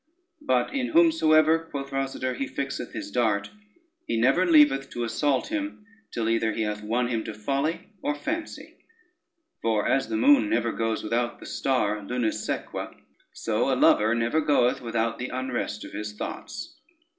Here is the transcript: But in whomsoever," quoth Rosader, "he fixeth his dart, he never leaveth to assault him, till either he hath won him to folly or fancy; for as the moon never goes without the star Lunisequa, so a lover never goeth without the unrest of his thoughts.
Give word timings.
But 0.41 0.73
in 0.73 0.87
whomsoever," 0.87 1.65
quoth 1.69 1.91
Rosader, 1.91 2.35
"he 2.35 2.47
fixeth 2.47 2.91
his 2.91 3.11
dart, 3.11 3.51
he 4.07 4.17
never 4.19 4.47
leaveth 4.47 4.89
to 4.89 5.03
assault 5.03 5.49
him, 5.51 5.85
till 6.11 6.27
either 6.27 6.53
he 6.53 6.63
hath 6.63 6.81
won 6.81 7.09
him 7.09 7.23
to 7.25 7.35
folly 7.35 7.81
or 8.01 8.15
fancy; 8.15 8.77
for 9.61 9.87
as 9.87 10.07
the 10.09 10.17
moon 10.17 10.49
never 10.49 10.71
goes 10.71 11.03
without 11.03 11.39
the 11.39 11.45
star 11.45 11.97
Lunisequa, 12.01 12.95
so 13.35 13.71
a 13.71 13.75
lover 13.77 14.15
never 14.15 14.41
goeth 14.41 14.81
without 14.81 15.19
the 15.19 15.27
unrest 15.29 15.85
of 15.85 15.91
his 15.93 16.13
thoughts. 16.17 16.73